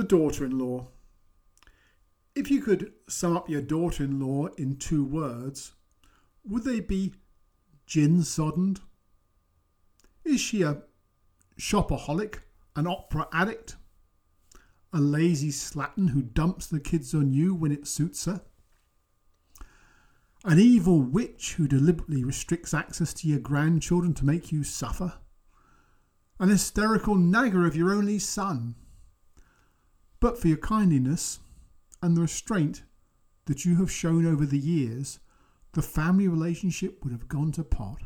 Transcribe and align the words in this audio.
The 0.00 0.06
daughter 0.06 0.46
in 0.46 0.58
law. 0.58 0.88
If 2.34 2.50
you 2.50 2.62
could 2.62 2.94
sum 3.06 3.36
up 3.36 3.50
your 3.50 3.60
daughter 3.60 4.02
in 4.02 4.18
law 4.18 4.46
in 4.56 4.76
two 4.76 5.04
words, 5.04 5.72
would 6.42 6.64
they 6.64 6.80
be 6.80 7.12
gin 7.84 8.22
soddened? 8.22 8.80
Is 10.24 10.40
she 10.40 10.62
a 10.62 10.84
shopaholic, 11.58 12.38
an 12.74 12.86
opera 12.86 13.28
addict, 13.30 13.76
a 14.90 15.00
lazy 15.00 15.50
slattern 15.50 16.08
who 16.08 16.22
dumps 16.22 16.66
the 16.66 16.80
kids 16.80 17.14
on 17.14 17.34
you 17.34 17.54
when 17.54 17.70
it 17.70 17.86
suits 17.86 18.24
her? 18.24 18.40
An 20.46 20.58
evil 20.58 21.02
witch 21.02 21.56
who 21.58 21.68
deliberately 21.68 22.24
restricts 22.24 22.72
access 22.72 23.12
to 23.12 23.28
your 23.28 23.38
grandchildren 23.38 24.14
to 24.14 24.24
make 24.24 24.50
you 24.50 24.64
suffer? 24.64 25.12
An 26.38 26.48
hysterical 26.48 27.16
nagger 27.16 27.66
of 27.66 27.76
your 27.76 27.92
only 27.92 28.18
son? 28.18 28.76
But 30.20 30.38
for 30.38 30.48
your 30.48 30.58
kindliness 30.58 31.40
and 32.02 32.16
the 32.16 32.20
restraint 32.22 32.82
that 33.46 33.64
you 33.64 33.76
have 33.76 33.90
shown 33.90 34.26
over 34.26 34.44
the 34.44 34.58
years, 34.58 35.18
the 35.72 35.82
family 35.82 36.28
relationship 36.28 37.02
would 37.02 37.12
have 37.12 37.28
gone 37.28 37.52
to 37.52 37.64
pot. 37.64 38.02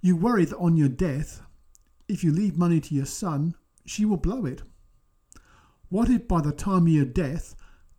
You 0.00 0.16
worry 0.16 0.44
that 0.44 0.56
on 0.56 0.76
your 0.76 0.88
death, 0.88 1.40
if 2.08 2.22
you 2.22 2.32
leave 2.32 2.58
money 2.58 2.80
to 2.80 2.94
your 2.94 3.06
son, 3.06 3.54
she 3.86 4.04
will 4.04 4.16
blow 4.18 4.44
it. 4.44 4.62
What 5.88 6.10
if 6.10 6.28
by 6.28 6.40
the 6.40 6.52
time 6.52 6.82
of 6.82 6.88
your 6.88 7.04
death 7.04 7.54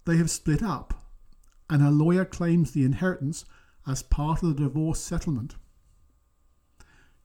they 0.05 0.17
have 0.17 0.29
split 0.29 0.61
up 0.61 1.05
and 1.69 1.81
a 1.81 1.89
lawyer 1.89 2.25
claims 2.25 2.71
the 2.71 2.83
inheritance 2.83 3.45
as 3.87 4.03
part 4.03 4.43
of 4.43 4.55
the 4.55 4.63
divorce 4.63 4.99
settlement? 4.99 5.55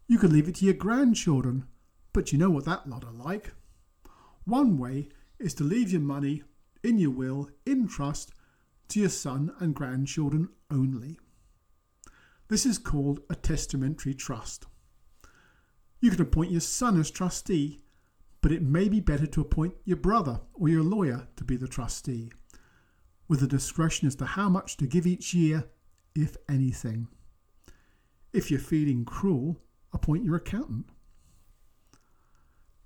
You 0.07 0.19
could 0.19 0.33
leave 0.33 0.49
it 0.49 0.55
to 0.57 0.65
your 0.65 0.75
grandchildren, 0.75 1.67
but 2.13 2.33
you 2.33 2.39
know 2.39 2.51
what 2.51 2.65
that 2.65 2.89
lot 2.89 3.05
are 3.05 3.13
like. 3.13 3.53
One 4.45 4.79
way 4.79 5.11
is 5.39 5.55
to 5.55 5.65
leave 5.65 5.91
your 5.91 6.01
money 6.01 6.43
in 6.83 6.99
your 6.99 7.11
will 7.11 7.49
in 7.67 7.89
trust 7.89 8.33
to 8.89 9.01
your 9.01 9.09
son 9.09 9.53
and 9.61 9.75
grandchildren 9.75 10.49
only. 10.71 11.19
This 12.49 12.65
is 12.65 12.79
called 12.79 13.21
a 13.29 13.35
testamentary 13.35 14.15
trust. 14.15 14.67
You 16.01 16.11
can 16.11 16.23
appoint 16.23 16.51
your 16.51 16.61
son 16.61 16.99
as 16.99 17.11
trustee, 17.11 17.81
but 18.41 18.53
it 18.53 18.63
may 18.63 18.89
be 18.89 19.01
better 19.01 19.27
to 19.27 19.41
appoint 19.41 19.75
your 19.85 19.97
brother 19.97 20.41
or 20.55 20.69
your 20.69 20.83
lawyer 20.83 21.29
to 21.37 21.45
be 21.45 21.57
the 21.57 21.69
trustee, 21.69 22.33
with 23.27 23.41
the 23.41 23.47
discretion 23.47 24.07
as 24.09 24.15
to 24.17 24.25
how 24.25 24.49
much 24.49 24.77
to 24.79 24.87
give 24.87 25.07
each 25.07 25.35
year, 25.35 25.69
if 26.15 26.37
anything. 26.49 27.09
If 28.33 28.51
you're 28.51 28.61
feeling 28.61 29.05
cruel, 29.05 29.61
appoint 29.93 30.25
your 30.25 30.37
accountant. 30.37 30.87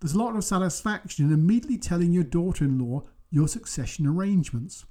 There's 0.02 0.14
a 0.14 0.18
lot 0.18 0.34
of 0.34 0.42
satisfaction 0.42 1.26
in 1.26 1.32
immediately 1.32 1.78
telling 1.78 2.12
your 2.12 2.24
daughter 2.24 2.64
in 2.64 2.76
law 2.76 3.04
your 3.30 3.46
succession 3.46 4.04
arrangements, 4.04 4.84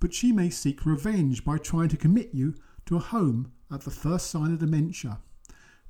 but 0.00 0.12
she 0.12 0.32
may 0.32 0.50
seek 0.50 0.84
revenge 0.84 1.44
by 1.44 1.56
trying 1.56 1.88
to 1.90 1.96
commit 1.96 2.30
you 2.34 2.56
to 2.86 2.96
a 2.96 2.98
home 2.98 3.52
at 3.72 3.82
the 3.82 3.92
first 3.92 4.28
sign 4.28 4.52
of 4.52 4.58
dementia. 4.58 5.20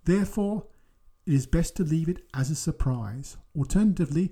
Therefore, 0.05 0.67
it 1.27 1.33
is 1.33 1.47
best 1.47 1.75
to 1.77 1.85
leave 1.85 2.07
it 2.07 2.19
as 2.35 2.51
a 2.51 2.55
surprise. 2.55 3.39
Alternatively, 3.57 4.31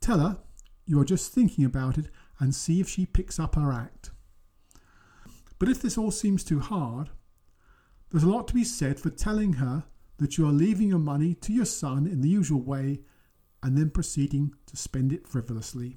tell 0.00 0.20
her 0.20 0.38
you 0.86 0.98
are 0.98 1.04
just 1.04 1.30
thinking 1.30 1.66
about 1.66 1.98
it 1.98 2.06
and 2.38 2.54
see 2.54 2.80
if 2.80 2.88
she 2.88 3.04
picks 3.04 3.38
up 3.38 3.56
her 3.56 3.70
act. 3.70 4.10
But 5.58 5.68
if 5.68 5.82
this 5.82 5.98
all 5.98 6.10
seems 6.10 6.44
too 6.44 6.60
hard, 6.60 7.10
there's 8.08 8.24
a 8.24 8.30
lot 8.30 8.48
to 8.48 8.54
be 8.54 8.64
said 8.64 8.98
for 8.98 9.10
telling 9.10 9.54
her 9.54 9.84
that 10.16 10.38
you 10.38 10.48
are 10.48 10.52
leaving 10.52 10.88
your 10.88 10.98
money 10.98 11.34
to 11.34 11.52
your 11.52 11.66
son 11.66 12.06
in 12.06 12.22
the 12.22 12.28
usual 12.30 12.62
way 12.62 13.00
and 13.64 13.78
then 13.78 13.88
proceeding 13.88 14.54
to 14.66 14.76
spend 14.76 15.10
it 15.10 15.26
frivolously. 15.26 15.96